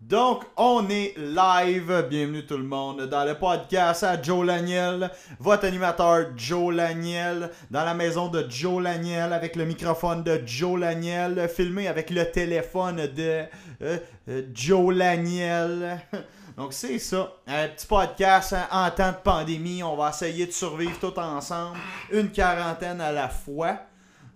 Donc, 0.00 0.44
on 0.56 0.88
est 0.88 1.14
live. 1.18 2.06
Bienvenue 2.08 2.46
tout 2.46 2.56
le 2.56 2.64
monde 2.64 3.02
dans 3.02 3.22
le 3.22 3.34
podcast 3.34 4.02
à 4.02 4.20
Joe 4.20 4.46
Laniel, 4.46 5.10
votre 5.38 5.66
animateur 5.66 6.28
Joe 6.38 6.74
Laniel, 6.74 7.50
dans 7.70 7.84
la 7.84 7.92
maison 7.92 8.28
de 8.28 8.46
Joe 8.48 8.82
Laniel, 8.82 9.34
avec 9.34 9.56
le 9.56 9.66
microphone 9.66 10.22
de 10.22 10.40
Joe 10.46 10.80
Laniel, 10.80 11.46
filmé 11.54 11.86
avec 11.86 12.08
le 12.08 12.24
téléphone 12.30 12.96
de 12.96 13.44
euh, 13.82 13.98
euh, 14.30 14.42
Joe 14.54 14.94
Laniel. 14.94 16.00
Donc, 16.56 16.72
c'est 16.72 16.98
ça. 16.98 17.34
Un 17.46 17.68
petit 17.68 17.86
podcast 17.86 18.54
hein, 18.54 18.68
en 18.72 18.90
temps 18.90 19.12
de 19.12 19.22
pandémie. 19.22 19.82
On 19.82 19.96
va 19.96 20.08
essayer 20.08 20.46
de 20.46 20.52
survivre 20.52 20.98
tout 20.98 21.18
ensemble, 21.18 21.76
une 22.10 22.30
quarantaine 22.30 23.02
à 23.02 23.12
la 23.12 23.28
fois. 23.28 23.80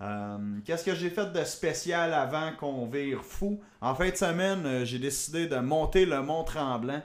Euh, 0.02 0.38
Qu'est-ce 0.64 0.84
que 0.84 0.94
j'ai 0.94 1.10
fait 1.10 1.32
de 1.32 1.44
spécial 1.44 2.12
avant 2.12 2.52
qu'on 2.58 2.86
vire 2.86 3.22
fou? 3.22 3.60
En 3.80 3.94
fin 3.94 4.10
de 4.10 4.16
semaine, 4.16 4.64
euh, 4.66 4.84
j'ai 4.84 4.98
décidé 4.98 5.46
de 5.46 5.56
monter 5.56 6.06
le 6.06 6.22
Mont 6.22 6.44
Tremblant. 6.44 7.02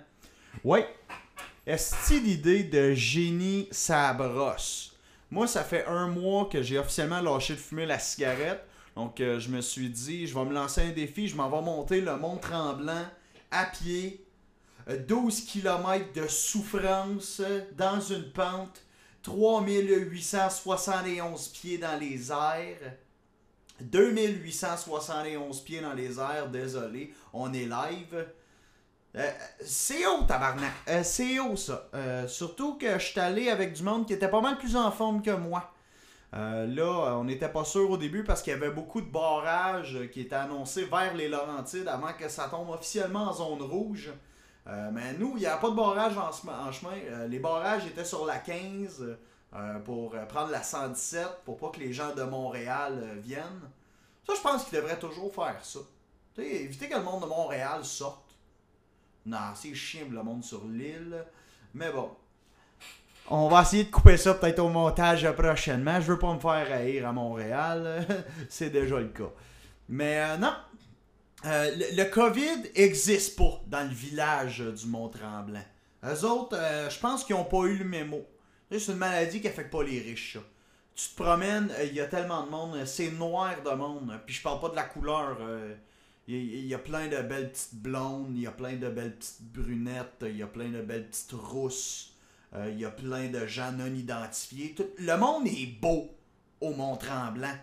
Ouais. 0.64 0.88
Est-ce 1.66 2.16
l'idée 2.16 2.64
de 2.64 2.94
génie 2.94 3.68
ça 3.72 4.14
brosse? 4.14 4.96
Moi, 5.32 5.46
ça 5.46 5.64
fait 5.64 5.86
un 5.86 6.08
mois 6.08 6.50
que 6.52 6.64
j'ai 6.64 6.80
officiellement 6.80 7.22
lâché 7.22 7.54
de 7.54 7.60
fumer 7.60 7.86
la 7.86 8.00
cigarette. 8.00 8.66
Donc, 8.96 9.22
euh, 9.22 9.40
je 9.40 9.50
me 9.50 9.62
suis 9.62 9.90
dit, 9.90 10.26
je 10.26 10.34
vais 10.34 10.46
me 10.46 10.54
lancer 10.54 10.82
un 10.82 10.90
défi. 10.92 11.28
Je 11.28 11.36
m'en 11.36 11.50
vais 11.50 11.62
monter 11.62 12.02
le 12.02 12.18
Mont 12.18 12.38
Tremblant 12.38 13.06
à 13.52 13.66
pied. 13.66 14.26
Euh, 14.90 14.98
12 14.98 15.42
km 15.42 16.12
de 16.14 16.28
souffrance 16.28 17.42
dans 17.78 18.00
une 18.00 18.32
pente. 18.32 18.82
3871 19.24 21.48
pieds 21.50 21.78
dans 21.78 22.00
les 22.00 22.32
airs. 22.32 22.94
2871 23.82 25.62
pieds 25.62 25.82
dans 25.82 25.94
les 25.94 26.20
airs, 26.20 26.50
désolé, 26.50 27.14
on 27.34 27.54
est 27.54 27.66
live. 27.66 28.28
Euh, 29.16 29.32
c'est 29.62 30.06
haut, 30.06 30.24
tabarnak. 30.28 30.72
Euh, 30.88 31.02
c'est 31.04 31.40
haut, 31.40 31.56
ça. 31.56 31.90
Euh, 31.94 32.28
surtout 32.28 32.78
que 32.78 33.00
je 33.00 33.06
suis 33.06 33.20
allé 33.20 33.50
avec 33.50 33.74
du 33.74 33.84
monde 33.84 34.06
qui 34.06 34.14
était 34.14 34.28
pas 34.28 34.42
mal 34.42 34.58
plus 34.58 34.76
en 34.76 34.92
forme 34.92 35.22
que 35.22 35.32
moi. 35.32 35.74
Là, 36.32 37.18
on 37.18 37.24
n'était 37.24 37.50
pas 37.50 37.66
sûr 37.66 37.90
au 37.90 37.98
début 37.98 38.24
parce 38.24 38.44
qu'il 38.44 38.54
y 38.54 38.56
avait 38.56 38.70
beaucoup 38.70 39.02
de 39.02 39.10
barrages 39.10 39.98
qui 40.14 40.22
étaient 40.22 40.36
annoncés 40.36 40.86
vers 40.86 41.16
les 41.16 41.28
Laurentides 41.28 41.88
avant 41.88 42.14
que 42.14 42.30
ça 42.30 42.48
tombe 42.48 42.70
officiellement 42.70 43.30
en 43.30 43.34
zone 43.34 43.64
rouge. 43.64 44.12
Euh, 44.70 44.92
mais 44.94 45.14
nous, 45.14 45.34
il 45.36 45.40
n'y 45.40 45.46
a 45.46 45.58
pas 45.58 45.70
de 45.70 45.76
barrage 45.76 46.18
en, 46.18 46.72
chemin. 46.72 46.94
Euh, 47.10 47.28
les 47.28 47.40
barrages 47.40 47.86
étaient 47.88 48.06
sur 48.06 48.26
la 48.26 48.38
15 48.38 49.18
euh, 49.56 49.80
pour 49.80 50.12
prendre 50.28 50.52
la 50.52 50.62
117 50.62 51.42
pour 51.44 51.58
pas 51.58 51.70
que 51.70 51.80
les 51.80 51.92
gens 51.92 52.14
de 52.14 52.24
Montréal 52.24 53.18
viennent. 53.18 53.70
Ça, 54.28 54.34
je 54.36 54.42
pense 54.42 54.66
qu'ils 54.66 54.78
devraient 54.78 55.00
toujours 55.00 55.34
faire 55.34 55.64
ça. 55.64 55.80
Tu 56.36 56.42
sais, 56.42 56.48
éviter 56.48 56.88
que 56.88 56.98
le 56.98 57.04
monde 57.04 57.24
de 57.24 57.28
Montréal 57.28 57.84
sorte. 57.84 58.36
Non, 59.26 59.38
c'est 59.56 59.74
chiant 59.74 60.08
le 60.10 60.22
monde 60.22 60.44
sur 60.44 60.66
l'île. 60.66 61.26
Mais 61.74 61.92
bon. 61.92 62.12
On 63.32 63.48
va 63.48 63.62
essayer 63.62 63.86
de 63.86 63.92
couper 63.92 64.18
ça 64.18 64.36
peut-être 64.36 64.60
au 64.60 64.70
montage 64.70 65.30
prochainement. 65.32 66.00
Je 66.00 66.12
veux 66.12 66.20
pas 66.20 66.34
me 66.34 66.40
faire 66.40 66.72
haïr 66.72 67.08
à 67.08 67.12
Montréal. 67.12 68.06
c'est 68.50 68.70
déjà 68.70 69.00
le 69.00 69.08
cas. 69.08 69.32
Mais 69.88 70.38
non. 70.38 70.54
Euh, 71.46 71.72
le, 71.96 72.04
COVID 72.04 72.70
existe 72.76 73.38
pas 73.38 73.62
dans 73.68 73.88
le 73.88 73.94
village 73.94 74.60
du 74.60 74.88
Mont-Tremblant. 74.88 75.64
Eux 76.04 76.26
autres, 76.26 76.58
euh, 76.58 76.90
je 76.90 77.00
pense 77.00 77.24
qu'ils 77.24 77.36
ont 77.36 77.46
pas 77.46 77.64
eu 77.64 77.78
le 77.78 77.86
mémo. 77.86 78.26
C'est 78.72 78.92
une 78.92 78.98
maladie 78.98 79.42
qui 79.42 79.48
affecte 79.48 79.72
pas 79.72 79.84
les 79.84 80.00
riches, 80.00 80.34
ça. 80.34 80.40
Tu 80.96 81.10
te 81.10 81.16
promènes, 81.16 81.72
euh, 81.72 81.86
il 81.86 81.94
y 81.94 82.02
a 82.02 82.08
tellement 82.08 82.44
de 82.46 82.50
monde, 82.50 82.86
c'est 82.86 83.12
noir 83.12 83.56
de 83.64 83.72
monde. 83.72 84.20
Puis 84.26 84.36
je 84.36 84.42
parle 84.42 84.60
pas 84.60 84.70
de 84.70 84.76
la 84.76 84.84
couleur. 84.84 85.38
Il 86.28 86.68
y, 86.68 86.76
a 86.76 86.78
plein 86.78 87.08
de 87.08 87.18
belles 87.24 87.52
petites 87.52 87.74
blondes, 87.74 88.34
il 88.36 88.42
y 88.42 88.48
a 88.48 88.52
plein 88.52 88.76
de 88.76 88.88
belles 88.88 89.16
petites 89.16 89.42
brunettes, 89.52 90.24
il 90.24 90.38
y 90.38 90.44
a 90.44 90.48
plein 90.48 90.70
de 90.70 90.82
belles 90.82 91.08
petites 91.08 91.32
rousses, 91.32 92.14
il 92.56 92.80
y 92.80 92.86
a 92.86 92.92
plein 92.92 93.30
de 93.30 93.48
gens 93.48 93.72
non 93.72 93.88
identifiés. 93.88 94.76
Le 95.00 95.18
monde 95.18 95.48
est 95.48 95.80
beau 95.82 96.12
au 96.62 96.72
Mont-Tremblant. 96.76 97.56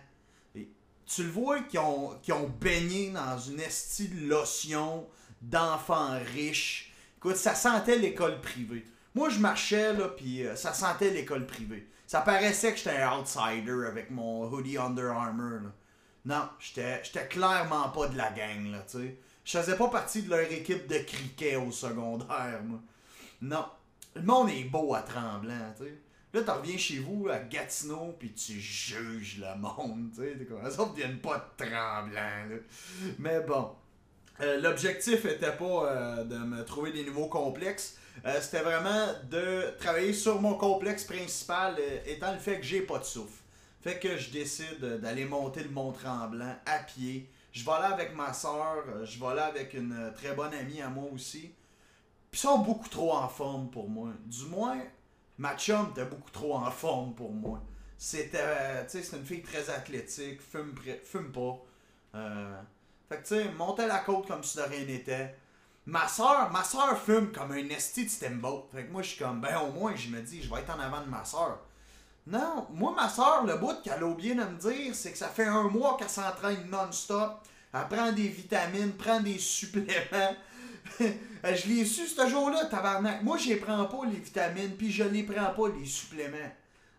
Tu 1.07 1.23
le 1.23 1.29
vois 1.29 1.61
qu'ils 1.61 1.79
ont, 1.79 2.11
ont 2.11 2.49
baigné 2.59 3.11
dans 3.11 3.39
une 3.39 3.59
estie 3.59 4.09
de 4.09 4.27
lotion 4.27 5.07
d'enfants 5.41 6.19
riches. 6.33 6.93
Écoute, 7.17 7.37
ça 7.37 7.55
sentait 7.55 7.97
l'école 7.97 8.41
privée. 8.41 8.85
Moi, 9.15 9.29
je 9.29 9.39
marchais, 9.39 9.93
là, 9.93 10.09
puis 10.09 10.45
euh, 10.45 10.55
ça 10.55 10.73
sentait 10.73 11.09
l'école 11.09 11.47
privée. 11.47 11.87
Ça 12.05 12.21
paraissait 12.21 12.71
que 12.71 12.77
j'étais 12.77 13.01
un 13.01 13.19
outsider 13.19 13.87
avec 13.87 14.11
mon 14.11 14.51
hoodie 14.51 14.77
Under 14.77 15.11
Armour, 15.11 15.61
là. 15.63 15.71
Non, 16.25 16.49
j'étais 16.59 17.27
clairement 17.29 17.89
pas 17.89 18.07
de 18.07 18.17
la 18.17 18.29
gang, 18.31 18.69
là, 18.69 18.79
tu 18.79 18.97
sais. 18.97 19.17
Je 19.45 19.57
faisais 19.57 19.77
pas 19.77 19.87
partie 19.87 20.23
de 20.23 20.29
leur 20.29 20.51
équipe 20.51 20.87
de 20.87 20.97
cricket 20.97 21.55
au 21.55 21.71
secondaire, 21.71 22.61
moi. 22.65 22.79
Non. 23.41 23.65
Le 24.13 24.23
monde 24.23 24.49
est 24.49 24.65
beau 24.65 24.93
à 24.93 25.01
Tremblant, 25.01 25.73
tu 25.77 25.85
sais. 25.85 25.97
Là, 26.33 26.43
tu 26.43 26.51
reviens 26.51 26.77
chez 26.77 26.99
vous 26.99 27.27
à 27.29 27.39
Gatineau, 27.39 28.15
puis 28.19 28.33
tu 28.33 28.59
juges 28.59 29.39
le 29.39 29.59
monde, 29.59 30.11
tu 30.13 30.21
sais. 30.21 30.35
Les 30.35 30.79
autres 30.79 30.93
viennent 30.93 31.19
pas 31.19 31.37
de 31.57 31.65
Tremblant. 31.65 32.59
Mais 33.19 33.39
bon. 33.41 33.71
Euh, 34.41 34.59
L'objectif 34.61 35.25
était 35.25 35.53
pas 35.55 35.65
euh, 35.91 36.23
de 36.23 36.37
me 36.37 36.63
trouver 36.63 36.91
des 36.91 37.03
nouveaux 37.03 37.27
complexes. 37.27 37.97
Euh, 38.25 38.39
C'était 38.41 38.61
vraiment 38.61 39.07
de 39.29 39.75
travailler 39.79 40.13
sur 40.13 40.41
mon 40.41 40.55
complexe 40.55 41.05
principal, 41.05 41.75
étant 42.05 42.33
le 42.33 42.39
fait 42.39 42.57
que 42.59 42.65
j'ai 42.65 42.81
pas 42.81 42.99
de 42.99 43.03
souffle. 43.03 43.41
Fait 43.81 43.97
que 43.99 44.17
je 44.17 44.29
décide 44.29 44.99
d'aller 45.01 45.25
monter 45.25 45.63
le 45.63 45.69
Mont 45.69 45.91
Tremblant 45.91 46.55
à 46.65 46.79
pied. 46.79 47.29
Je 47.51 47.63
vais 47.63 47.71
là 47.71 47.93
avec 47.93 48.15
ma 48.15 48.33
soeur, 48.33 48.83
je 49.05 49.19
vais 49.19 49.33
là 49.33 49.45
avec 49.45 49.73
une 49.73 50.11
très 50.15 50.33
bonne 50.35 50.53
amie 50.53 50.81
à 50.81 50.89
moi 50.89 51.09
aussi. 51.13 51.51
Puis 52.29 52.39
ils 52.39 52.39
sont 52.39 52.59
beaucoup 52.59 52.89
trop 52.89 53.13
en 53.13 53.27
forme 53.29 53.69
pour 53.71 53.89
moi. 53.89 54.09
Du 54.25 54.45
moins, 54.45 54.77
ma 55.37 55.55
chum 55.55 55.89
était 55.91 56.05
beaucoup 56.05 56.31
trop 56.31 56.55
en 56.55 56.71
forme 56.71 57.13
pour 57.13 57.31
moi. 57.31 57.61
C'était, 57.97 58.39
euh, 58.39 58.83
c'est 58.87 59.11
une 59.13 59.25
fille 59.25 59.41
très 59.41 59.69
athlétique, 59.69 60.41
fume, 60.41 60.75
fume 61.03 61.31
pas. 61.31 61.57
Euh, 62.15 62.61
fait 63.09 63.17
que 63.17 63.27
tu 63.27 63.35
sais, 63.35 63.51
monter 63.51 63.87
la 63.87 63.99
côte 63.99 64.27
comme 64.27 64.43
si 64.43 64.57
de 64.57 64.63
rien 64.63 64.85
n'était. 64.85 65.35
Ma 65.85 66.07
soeur, 66.07 66.51
ma 66.51 66.63
soeur 66.63 66.99
fume 66.99 67.31
comme 67.31 67.51
un 67.53 67.69
esti 67.69 68.05
de. 68.05 68.69
Fait 68.73 68.85
que 68.85 68.91
moi, 68.91 69.01
je 69.01 69.09
suis 69.09 69.23
comme, 69.23 69.39
ben 69.41 69.57
au 69.59 69.71
moins, 69.71 69.95
je 69.95 70.09
me 70.09 70.21
dis, 70.21 70.43
je 70.43 70.49
vais 70.53 70.59
être 70.59 70.75
en 70.75 70.79
avant 70.79 71.01
de 71.01 71.09
ma 71.09 71.23
soeur. 71.23 71.59
Non, 72.27 72.67
moi, 72.71 72.93
ma 72.93 73.07
soeur, 73.07 73.45
le 73.45 73.55
bout 73.55 73.81
qu'elle 73.81 74.03
a 74.03 74.05
oublié 74.05 74.35
de 74.35 74.43
me 74.43 74.57
dire, 74.57 74.93
c'est 74.93 75.13
que 75.13 75.17
ça 75.17 75.29
fait 75.29 75.45
un 75.45 75.63
mois 75.63 75.95
qu'elle 75.97 76.09
s'entraîne 76.09 76.69
non-stop. 76.69 77.39
Elle 77.73 77.87
prend 77.87 78.11
des 78.11 78.27
vitamines, 78.27 78.93
prend 78.93 79.21
des 79.21 79.39
suppléments. 79.39 80.35
je 80.99 81.67
l'ai 81.67 81.85
su 81.85 82.07
ce 82.07 82.27
jour-là, 82.27 82.65
tabarnak. 82.65 83.23
Moi, 83.23 83.37
je 83.37 83.49
les 83.49 83.55
prends 83.57 83.85
pas, 83.85 84.05
les 84.05 84.19
vitamines, 84.19 84.75
puis 84.77 84.91
je 84.91 85.03
les 85.03 85.23
prends 85.23 85.53
pas, 85.53 85.69
les 85.77 85.85
suppléments. 85.85 86.51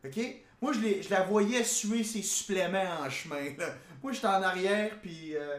OK? 0.04 0.18
Moi, 0.60 0.72
je, 0.72 1.10
la 1.10 1.22
voyais 1.22 1.62
suer 1.62 2.02
ses 2.02 2.22
suppléments 2.22 3.00
en 3.00 3.08
chemin. 3.08 3.44
Moi, 4.02 4.12
j'étais 4.12 4.26
en 4.26 4.42
arrière, 4.42 4.90
puis 5.00 5.36
euh, 5.36 5.58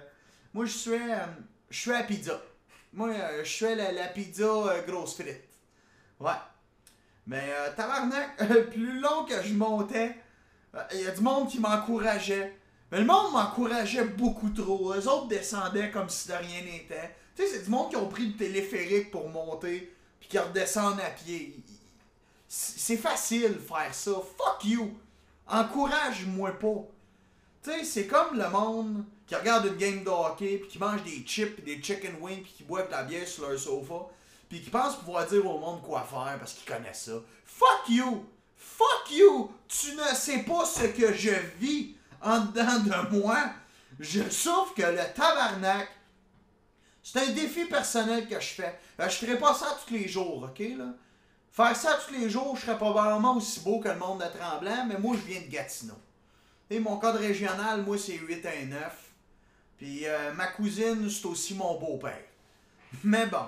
moi, 0.53 0.65
je 0.65 0.71
suis 0.71 0.91
euh, 0.91 1.25
je 1.69 1.79
suis 1.79 1.93
à 1.93 2.03
pizza. 2.03 2.41
Moi, 2.93 3.09
euh, 3.09 3.43
je 3.43 3.65
fais 3.65 3.75
la, 3.75 3.91
la 3.91 4.07
pizza 4.07 4.45
grosse 4.87 5.15
frite. 5.15 5.47
Ouais. 6.19 6.31
Mais 7.27 7.47
tabarnak, 7.77 8.37
plus 8.71 8.99
long 8.99 9.23
que 9.23 9.41
je 9.43 9.53
montais, 9.53 10.15
il 10.93 11.01
y 11.01 11.07
a 11.07 11.11
du 11.11 11.21
monde 11.21 11.47
qui 11.47 11.59
m'encourageait. 11.59 12.57
Mais 12.91 12.99
le 12.99 13.05
monde 13.05 13.31
m'encourageait 13.33 14.05
beaucoup 14.05 14.49
trop. 14.49 14.93
Eux 14.93 15.07
autres 15.07 15.27
descendaient 15.27 15.91
comme 15.91 16.09
si 16.09 16.27
de 16.27 16.33
rien 16.33 16.61
n'était. 16.63 17.15
Tu 17.39 17.45
sais, 17.45 17.53
c'est 17.53 17.63
du 17.63 17.69
monde 17.69 17.89
qui 17.89 17.95
ont 17.95 18.09
pris 18.09 18.25
le 18.25 18.35
téléphérique 18.35 19.11
pour 19.11 19.29
monter, 19.29 19.95
puis 20.19 20.27
qui 20.27 20.37
redescendent 20.37 20.99
à 20.99 21.09
pied. 21.09 21.55
C'est 22.49 22.97
facile 22.97 23.57
faire 23.65 23.93
ça. 23.93 24.11
Fuck 24.11 24.65
you! 24.65 24.93
Encourage-moi 25.47 26.51
pas. 26.59 26.85
Tu 27.63 27.71
sais, 27.71 27.83
c'est 27.85 28.07
comme 28.07 28.37
le 28.37 28.49
monde 28.49 29.05
qui 29.25 29.35
regarde 29.35 29.67
une 29.67 29.77
game 29.77 30.03
de 30.03 30.09
hockey, 30.09 30.57
puis 30.57 30.67
qui 30.67 30.79
mange 30.79 31.01
des 31.03 31.23
chips, 31.25 31.55
puis 31.55 31.63
des 31.63 31.81
chicken 31.81 32.17
wings, 32.19 32.41
puis 32.41 32.53
qui 32.57 32.63
boit 32.63 32.83
de 32.83 32.91
la 32.91 33.03
bière 33.03 33.25
sur 33.25 33.47
leur 33.47 33.57
sofa, 33.57 34.07
puis 34.49 34.61
qui 34.61 34.69
pense 34.69 34.97
pouvoir 34.97 35.25
dire 35.25 35.45
au 35.45 35.59
monde 35.59 35.81
quoi 35.81 36.01
faire 36.01 36.35
parce 36.39 36.53
qu'ils 36.53 36.69
connaissent 36.69 37.05
ça. 37.05 37.21
Fuck 37.45 37.87
you! 37.87 38.25
Fuck 38.57 39.11
you! 39.11 39.49
Tu 39.69 39.95
ne 39.95 40.13
sais 40.13 40.39
pas 40.39 40.65
ce 40.65 40.87
que 40.87 41.13
je 41.13 41.31
vis 41.57 41.95
en 42.21 42.41
dedans 42.41 42.79
de 42.79 43.17
moi. 43.17 43.37
Je 43.97 44.29
souffre 44.29 44.73
que 44.73 44.81
le 44.81 45.13
tabarnak. 45.15 45.87
C'est 47.11 47.21
un 47.21 47.31
défi 47.31 47.65
personnel 47.65 48.27
que 48.27 48.39
je 48.39 48.49
fais. 48.49 48.79
Euh, 48.99 49.09
je 49.09 49.15
ferai 49.15 49.35
pas 49.35 49.55
ça 49.55 49.75
tous 49.83 49.91
les 49.91 50.07
jours, 50.07 50.47
ok 50.47 50.59
là? 50.77 50.93
Faire 51.51 51.75
ça 51.75 51.97
tous 52.05 52.13
les 52.13 52.29
jours, 52.29 52.55
je 52.55 52.61
serais 52.61 52.77
probablement 52.77 53.35
aussi 53.35 53.61
beau 53.61 53.79
que 53.79 53.89
le 53.89 53.95
monde 53.95 54.19
de 54.19 54.37
Tremblant, 54.37 54.85
mais 54.85 54.99
moi 54.99 55.15
je 55.15 55.25
viens 55.25 55.41
de 55.41 55.47
Gatineau. 55.47 55.97
Et 56.69 56.79
mon 56.79 56.97
code 56.97 57.15
régional, 57.15 57.81
moi 57.81 57.97
c'est 57.97 58.13
8 58.13 58.45
à 58.45 58.63
9. 58.63 59.11
Puis 59.79 60.05
euh, 60.05 60.33
ma 60.33 60.47
cousine, 60.47 61.09
c'est 61.09 61.25
aussi 61.25 61.55
mon 61.55 61.79
beau-père. 61.79 62.21
Mais 63.03 63.25
bon, 63.25 63.47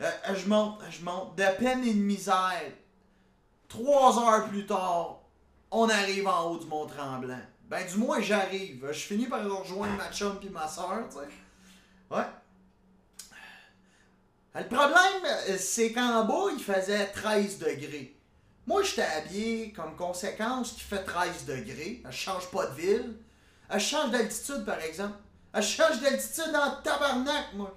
euh, 0.00 0.10
je 0.34 0.48
monte, 0.48 0.80
je 0.90 1.04
monte 1.04 1.36
de 1.36 1.44
peine 1.58 1.84
et 1.84 1.94
de 1.94 2.00
misère. 2.00 2.72
Trois 3.68 4.18
heures 4.18 4.48
plus 4.48 4.66
tard, 4.66 5.20
on 5.70 5.88
arrive 5.88 6.26
en 6.26 6.50
haut 6.50 6.58
du 6.58 6.66
Mont 6.66 6.86
Tremblant. 6.86 7.38
Ben 7.70 7.86
du 7.86 7.98
moins 7.98 8.20
j'arrive. 8.20 8.84
Je 8.90 8.98
finis 8.98 9.26
par 9.26 9.44
rejoindre 9.44 9.96
ma 9.96 10.10
chum 10.10 10.40
puis 10.40 10.48
ma 10.48 10.66
soeur, 10.66 11.08
tu 11.08 11.18
sais. 11.18 11.28
Ouais. 12.10 12.26
Le 14.56 14.64
problème, 14.68 15.22
euh, 15.48 15.56
c'est 15.58 15.92
qu'en 15.92 16.24
bas, 16.24 16.50
il 16.56 16.62
faisait 16.62 17.06
13 17.08 17.58
degrés. 17.58 18.16
Moi, 18.66 18.82
j'étais 18.82 19.02
habillé 19.02 19.72
comme 19.72 19.94
conséquence 19.96 20.72
qui 20.72 20.80
fait 20.80 21.04
13 21.04 21.44
degrés. 21.44 22.02
Elle 22.04 22.12
change 22.12 22.50
pas 22.50 22.66
de 22.66 22.74
ville. 22.74 23.16
Elle 23.68 23.80
change 23.80 24.10
d'altitude, 24.12 24.64
par 24.64 24.80
exemple. 24.80 25.18
Elle 25.52 25.62
change 25.62 26.00
d'altitude 26.00 26.54
en 26.54 26.82
tabarnak, 26.82 27.52
moi. 27.54 27.76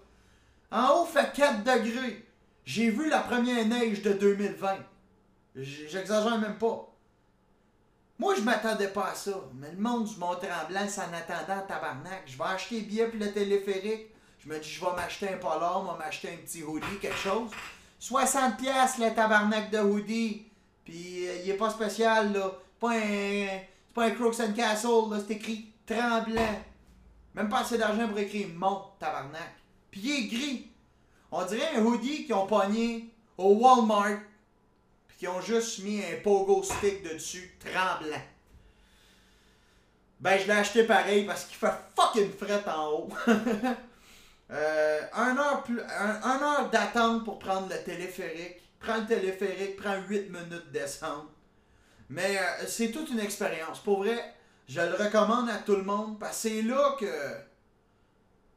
En 0.71 1.01
haut, 1.01 1.05
fait 1.05 1.33
4 1.33 1.63
degrés. 1.63 2.25
J'ai 2.63 2.91
vu 2.91 3.09
la 3.09 3.19
première 3.19 3.65
neige 3.65 4.01
de 4.01 4.13
2020. 4.13 4.77
J'exagère 5.55 6.37
même 6.37 6.57
pas. 6.57 6.95
Moi, 8.17 8.35
je 8.35 8.41
m'attendais 8.41 8.87
pas 8.87 9.09
à 9.09 9.15
ça. 9.15 9.33
Mais 9.55 9.71
le 9.71 9.77
monde 9.77 10.05
du 10.05 10.17
Mont-Tremblant, 10.17 10.87
c'est 10.87 11.01
en 11.01 11.13
attendant 11.13 11.61
tabarnak. 11.67 12.23
Je 12.25 12.37
vais 12.37 12.43
acheter 12.45 12.81
des 12.81 12.87
billets 12.87 13.07
pour 13.07 13.19
le 13.19 13.31
téléphérique. 13.33 14.11
Je 14.39 14.47
me 14.47 14.57
dis, 14.57 14.69
je 14.69 14.79
vais 14.79 14.91
m'acheter 14.95 15.29
un 15.29 15.37
polar, 15.37 15.85
je 15.85 15.91
vais 15.91 16.05
m'acheter 16.05 16.29
un 16.29 16.37
petit 16.37 16.63
hoodie, 16.63 16.97
quelque 17.01 17.17
chose. 17.17 17.51
60$ 18.01 18.99
le 18.99 19.13
tabarnak 19.13 19.69
de 19.69 19.79
hoodie. 19.79 20.45
Puis, 20.85 21.27
euh, 21.27 21.41
il 21.43 21.49
est 21.49 21.55
pas 21.57 21.69
spécial, 21.69 22.31
là. 22.31 22.51
Pas 22.79 22.93
c'est 22.93 23.67
pas 23.93 24.05
un 24.05 24.11
Crooks 24.11 24.39
and 24.39 24.53
Castle, 24.53 25.09
là. 25.11 25.17
C'est 25.19 25.33
écrit 25.33 25.73
tremblant. 25.85 26.61
Même 27.35 27.49
pas 27.49 27.59
assez 27.59 27.77
d'argent 27.77 28.07
pour 28.07 28.17
écrire 28.17 28.47
mon 28.55 28.81
tabarnak. 28.97 29.55
Puis, 29.91 30.01
il 30.03 30.11
est 30.11 30.27
gris. 30.27 30.67
On 31.31 31.43
dirait 31.45 31.75
un 31.75 31.83
hoodie 31.83 32.25
qu'ils 32.25 32.35
ont 32.35 32.47
pogné 32.47 33.13
au 33.37 33.55
Walmart. 33.55 34.19
Puis, 35.09 35.17
qu'ils 35.17 35.29
ont 35.29 35.41
juste 35.41 35.79
mis 35.79 36.01
un 36.01 36.21
pogo 36.23 36.63
stick 36.63 37.03
dessus, 37.03 37.57
tremblant. 37.59 38.21
Ben, 40.21 40.39
je 40.39 40.47
l'ai 40.47 40.53
acheté 40.53 40.83
pareil 40.83 41.25
parce 41.25 41.45
qu'il 41.45 41.57
fait 41.57 41.73
fucking 41.95 42.31
fret 42.31 42.63
en 42.67 42.89
haut. 42.89 43.09
Euh, 44.51 45.01
un 45.13 45.37
heure, 45.37 46.69
d'attente 46.71 47.23
pour 47.23 47.39
prendre 47.39 47.69
le 47.69 47.83
téléphérique. 47.83 48.61
Prends 48.79 48.97
le 48.97 49.05
téléphérique, 49.05 49.75
prends 49.77 49.99
8 50.07 50.29
minutes 50.29 50.67
de 50.67 50.79
descente. 50.79 51.27
Mais 52.09 52.37
euh, 52.37 52.65
c'est 52.67 52.91
toute 52.91 53.09
une 53.09 53.19
expérience. 53.19 53.79
Pour 53.79 53.99
vrai, 53.99 54.33
je 54.67 54.81
le 54.81 54.95
recommande 54.95 55.49
à 55.49 55.57
tout 55.57 55.75
le 55.75 55.83
monde 55.83 56.19
parce 56.19 56.41
que 56.41 56.49
c'est 56.49 56.61
là 56.63 56.95
que 56.99 57.05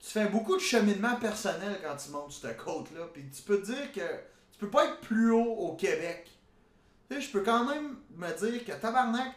tu 0.00 0.10
fais 0.10 0.26
beaucoup 0.26 0.56
de 0.56 0.60
cheminement 0.62 1.16
personnel 1.16 1.78
quand 1.82 1.96
tu 1.96 2.10
montes 2.10 2.32
cette 2.32 2.56
côte-là. 2.56 3.08
Puis 3.12 3.28
tu 3.30 3.42
peux 3.42 3.58
dire 3.58 3.92
que 3.92 4.00
tu 4.00 4.58
peux 4.58 4.70
pas 4.70 4.86
être 4.86 5.00
plus 5.00 5.30
haut 5.32 5.54
au 5.54 5.76
Québec. 5.76 6.30
Je 7.10 7.30
peux 7.30 7.42
quand 7.42 7.66
même 7.66 7.96
me 8.16 8.32
dire 8.38 8.64
que 8.64 8.72
tabarnak, 8.72 9.34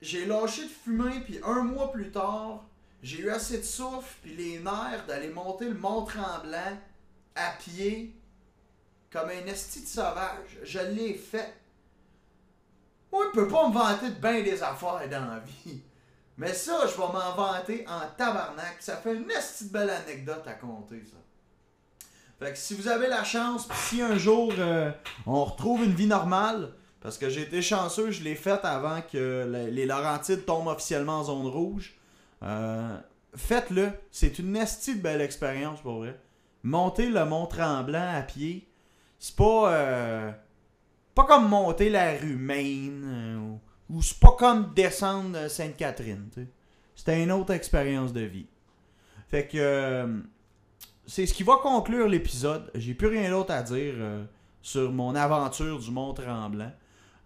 j'ai 0.00 0.26
lâché 0.26 0.64
de 0.64 0.68
fumer, 0.68 1.20
puis 1.20 1.38
un 1.44 1.62
mois 1.62 1.92
plus 1.92 2.10
tard, 2.10 2.64
j'ai 3.02 3.18
eu 3.18 3.30
assez 3.30 3.58
de 3.58 3.64
souffle 3.64 4.14
puis 4.22 4.34
les 4.34 4.58
nerfs 4.60 5.04
d'aller 5.08 5.28
monter 5.28 5.68
le 5.68 5.74
Mont 5.74 6.04
Tremblant 6.04 6.78
à 7.34 7.50
pied 7.58 8.14
comme 9.10 9.28
un 9.28 9.46
esti 9.46 9.82
de 9.82 9.86
sauvage. 9.86 10.58
Je 10.62 10.78
l'ai 10.78 11.14
fait. 11.14 11.54
Moi, 13.12 13.24
je 13.26 13.40
peux 13.40 13.48
pas 13.48 13.68
me 13.68 13.74
vanter 13.74 14.08
de 14.08 14.14
bien 14.14 14.42
des 14.42 14.62
affaires 14.62 15.08
dans 15.10 15.26
la 15.26 15.40
vie. 15.40 15.82
Mais 16.38 16.54
ça, 16.54 16.86
je 16.86 16.92
vais 16.92 17.12
m'en 17.12 17.34
vanter 17.34 17.84
en 17.86 18.00
tabarnak. 18.16 18.76
Ça 18.80 18.96
fait 18.96 19.14
une 19.14 19.30
esti 19.30 19.66
de 19.66 19.72
belle 19.72 19.90
anecdote 19.90 20.44
à 20.46 20.54
compter, 20.54 21.02
ça. 21.04 21.18
Fait 22.38 22.52
que 22.52 22.58
si 22.58 22.74
vous 22.74 22.88
avez 22.88 23.08
la 23.08 23.22
chance, 23.22 23.68
pis 23.68 23.76
si 23.76 24.02
un 24.02 24.16
jour 24.16 24.52
euh, 24.58 24.90
on 25.26 25.44
retrouve 25.44 25.84
une 25.84 25.94
vie 25.94 26.06
normale, 26.06 26.72
parce 27.00 27.18
que 27.18 27.28
j'ai 27.28 27.42
été 27.42 27.62
chanceux, 27.62 28.10
je 28.10 28.22
l'ai 28.22 28.34
fait 28.34 28.64
avant 28.64 29.00
que 29.02 29.68
les 29.70 29.86
Laurentides 29.86 30.44
tombent 30.44 30.68
officiellement 30.68 31.20
en 31.20 31.24
zone 31.24 31.46
rouge. 31.46 31.94
Euh, 32.42 32.98
faites-le. 33.36 33.90
C'est 34.10 34.38
une 34.38 34.56
estie 34.56 34.96
de 34.96 35.02
belle 35.02 35.20
expérience 35.20 35.80
pour 35.80 35.98
vrai. 35.98 36.18
Monter 36.62 37.08
le 37.08 37.24
Mont 37.24 37.46
Tremblant 37.46 38.14
à 38.14 38.22
pied, 38.22 38.68
c'est 39.18 39.36
pas. 39.36 39.72
Euh, 39.72 40.32
comme 41.14 41.48
monter 41.48 41.88
la 41.88 42.12
rue 42.12 42.36
Maine 42.36 43.02
euh, 43.04 43.56
ou, 43.90 44.02
c'est 44.02 44.18
pas 44.18 44.34
comme 44.38 44.72
descendre 44.74 45.48
Sainte-Catherine. 45.48 46.30
C'est 46.94 47.22
une 47.22 47.30
autre 47.32 47.52
expérience 47.52 48.12
de 48.12 48.22
vie. 48.22 48.46
Fait 49.28 49.46
que. 49.46 50.22
c'est 51.06 51.26
ce 51.26 51.34
qui 51.34 51.42
va 51.42 51.56
conclure 51.62 52.08
l'épisode. 52.08 52.70
J'ai 52.74 52.94
plus 52.94 53.08
rien 53.08 53.30
d'autre 53.30 53.52
à 53.52 53.62
dire 53.62 53.94
sur 54.62 54.92
mon 54.92 55.14
aventure 55.14 55.78
du 55.78 55.90
Mont 55.90 56.14
Tremblant. 56.14 56.72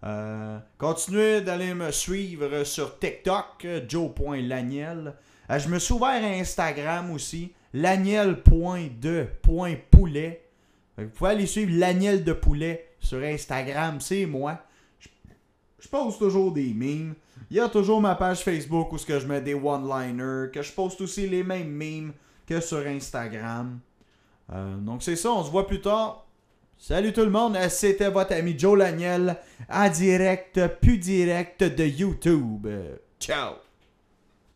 Euh, 0.03 0.59
continuez 0.77 1.41
d'aller 1.41 1.73
me 1.73 1.91
suivre 1.91 2.63
sur 2.63 2.99
TikTok, 2.99 3.65
joe.laniel. 3.87 5.15
Euh, 5.49 5.59
je 5.59 5.69
me 5.69 5.79
suis 5.79 5.93
ouvert 5.93 6.23
à 6.23 6.27
Instagram 6.27 7.11
aussi, 7.11 7.53
laniel.de.poulet. 7.73 10.43
Vous 10.97 11.09
pouvez 11.09 11.29
aller 11.29 11.45
suivre 11.45 11.71
l'aniel 11.75 12.23
de 12.23 12.33
poulet 12.33 12.87
sur 12.99 13.23
Instagram, 13.23 14.01
c'est 14.01 14.25
moi. 14.25 14.59
Je, 14.99 15.07
poste 15.87 16.19
toujours 16.19 16.51
des 16.51 16.73
memes. 16.73 17.15
Il 17.49 17.57
y 17.57 17.59
a 17.59 17.69
toujours 17.69 18.01
ma 18.01 18.15
page 18.15 18.39
Facebook 18.39 18.91
où 18.91 18.97
je 18.97 19.25
mets 19.25 19.41
des 19.41 19.53
one-liners, 19.53 20.51
que 20.51 20.61
je 20.61 20.73
poste 20.73 20.99
aussi 21.01 21.29
les 21.29 21.43
mêmes 21.43 21.69
memes 21.69 22.13
que 22.45 22.59
sur 22.59 22.85
Instagram. 22.85 23.79
Euh, 24.51 24.77
donc 24.77 25.03
c'est 25.03 25.15
ça, 25.15 25.31
on 25.31 25.43
se 25.43 25.51
voit 25.51 25.67
plus 25.67 25.81
tard. 25.81 26.26
Salut 26.79 27.11
tout 27.11 27.21
le 27.21 27.31
monde, 27.31 27.57
c'était 27.69 28.09
votre 28.09 28.33
ami 28.33 28.57
Joe 28.57 28.77
Laniel 28.77 29.37
en 29.69 29.89
direct, 29.89 30.67
plus 30.79 30.97
direct 30.97 31.63
de 31.63 31.83
YouTube. 31.83 32.67
Ciao! 33.19 33.66